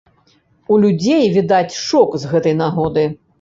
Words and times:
У 0.75 0.77
людзей, 0.85 1.23
відаць, 1.35 1.77
шок 1.89 2.19
з 2.25 2.33
гэтай 2.33 2.57
нагоды. 2.65 3.07